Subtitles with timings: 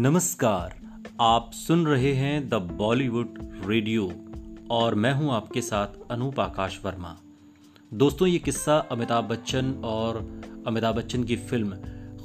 [0.00, 0.74] नमस्कार,
[1.20, 3.34] आप सुन रहे हैं द बॉलीवुड
[3.66, 4.04] रेडियो
[4.70, 7.16] और मैं हूँ आपके साथ अनूप आकाश वर्मा।
[7.92, 10.16] दोस्तों, ये किस्सा अमिताभ बच्चन और
[10.66, 11.76] अमिताभ बच्चन की फ़िल्म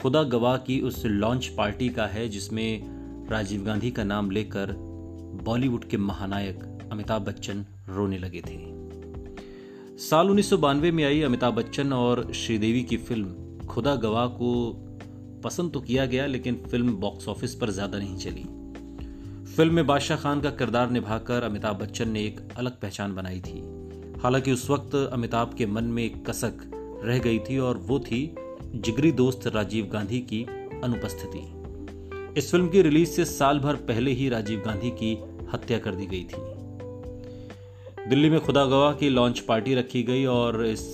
[0.00, 4.74] खुदा गवाह की उस लॉन्च पार्टी का है, जिसमें राजीव गांधी का नाम लेकर
[5.44, 8.58] बॉलीवुड के महानायक अमिताभ बच्चन रोने लगे थे।
[10.00, 14.52] साल उन्नीस सौ बानवे में आई अमिताभ बच्चन और श्रीदेवी की फ़िल्म खुदा गवाह को
[15.42, 18.44] पसंद तो किया गया, लेकिन फ़िल्म बॉक्स ऑफ़िस पर ज़्यादा नहीं चली।
[19.56, 23.62] फ़िल्म में बादशाह खान का किरदार निभाकर अमिताभ बच्चन ने एक अलग पहचान बनाई थी।
[24.22, 26.70] हालाँकि उस वक्त अमिताभ के मन में एक कसक
[27.04, 28.22] रह गई थी और वो थी
[28.74, 30.42] जिगरी दोस्त राजीव गांधी की
[30.84, 31.38] अनुपस्थिति।
[32.38, 35.16] इस फ़िल्म की रिलीज़ से साल भर पहले ही राजीव गांधी की
[35.52, 36.42] हत्या कर दी गई थी।
[38.08, 40.84] दिल्ली में खुदा गवाह की लॉन्च पार्टी रखी गई और इस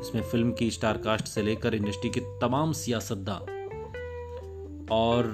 [0.00, 3.58] इसमें फ़िल्म की स्टार कास्ट से लेकर इंडस्ट्री के तमाम सियासतदान
[4.92, 5.24] और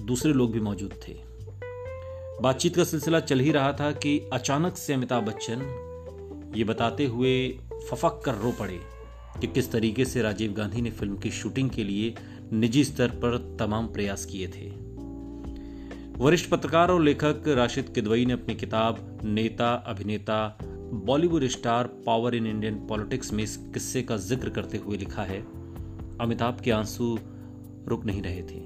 [0.00, 1.14] दूसरे लोग भी मौजूद थे।
[2.42, 7.48] बातचीत का सिलसिला चल ही रहा था कि अचानक से अमिताभ बच्चन ये बताते हुए
[7.90, 8.80] फफक कर रो पड़े
[9.40, 12.14] कि किस तरीके से राजीव गांधी ने फ़िल्म की शूटिंग के लिए
[12.52, 14.68] निजी स्तर पर तमाम प्रयास किए थे।
[16.18, 22.46] वरिष्ठ पत्रकार और लेखक राशिद किदवई ने अपनी किताब नेता, अभिनेता Bollywood star power in
[22.46, 25.40] Indian politics में इस किस्से का ज़िक्र करते हुए लिखा है,
[26.20, 27.18] अमिताभ के आँसू
[27.88, 28.60] रुक नहीं रहे थे।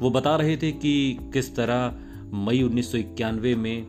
[0.00, 2.00] वो बता रहे थे कि किस तरह
[2.36, 3.86] मई उन्नीस सौ इक्यानवे में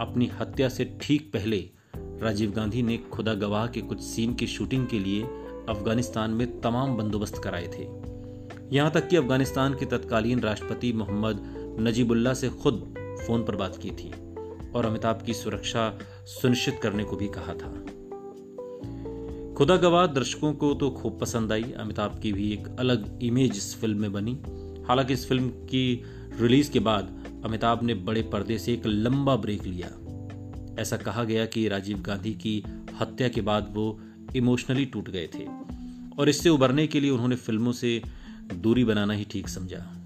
[0.00, 1.58] अपनी हत्या से ठीक पहले
[2.22, 5.22] राजीव गांधी ने खुदा गवाह के कुछ सीन की शूटिंग के लिए
[5.68, 7.86] अफ़गानिस्तान में तमाम बंदोबस्त कराए थे।
[8.76, 12.82] यहाँ तक कि अफ़गानिस्तान के तत्कालीन राष्ट्रपति मोहम्मद नजीबुल्ला से खुद
[13.26, 14.12] फ़ोन पर बात की थी।
[14.74, 17.84] और अमिताभ की सुरक्षा सुनिश्चित करने को भी कहा था।
[19.54, 23.80] खुदा गवाह दर्शकों को तो खूब पसंद आई। अमिताभ की भी एक अलग इमेज इस
[23.80, 24.38] फ़िल्म में बनी।
[24.88, 26.02] हालाँकि इस फ़िल्म की
[26.40, 29.88] रिलीज़ के बाद अमिताभ ने बड़े पर्दे से एक लंबा ब्रेक लिया।
[30.82, 32.64] ऐसा कहा गया कि राजीव गांधी की
[33.00, 34.00] हत्या के बाद वो
[34.36, 35.46] इमोशनली टूट गए थे।
[36.18, 38.02] और इससे उबरने के लिए उन्होंने फ़िल्मों से
[38.54, 39.99] दूरी बनाना ही ठीक समझा।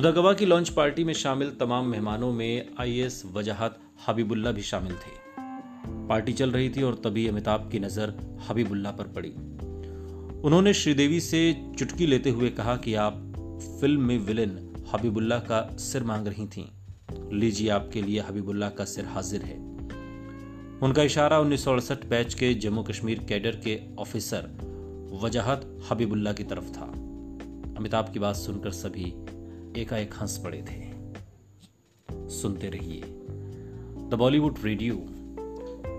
[0.00, 4.92] खुदा गवाह की लॉन्च पार्टी में शामिल तमाम मेहमानों में आईएएस वजाहत हबीबुल्ला भी शामिल
[4.92, 5.10] थे।
[6.08, 8.14] पार्टी चल रही थी और तभी अमिताभ की नज़र
[8.48, 9.28] हबीबुल्ला पर पड़ी।
[10.40, 13.18] उन्होंने श्रीदेवी से चुटकी लेते हुए कहा कि आप
[13.80, 16.64] फ़िल्म में विलेन हबीबुल्ला का सिर मांग रही थीं।
[17.38, 19.56] लीजिए, आपके लिए हबीबुल्ला का सिर हाजिर है।
[20.82, 24.48] उनका इशारा उन्नीस सौ अड़सठ बैच के जम्मू कश्मीर कैडर के ऑफिसर
[25.22, 26.86] वजाहत हबीबुल्ला की तरफ़ था।
[27.78, 29.12] अमिताभ की बात सुनकर सभी
[29.76, 30.90] एकाएक हंस पड़े थे।
[32.28, 33.00] सुनते रहिए।
[34.08, 35.06] द बॉलीवुड रेडियो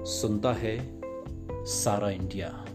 [0.05, 1.01] सुनता है
[1.65, 2.65] सारा इंडिया।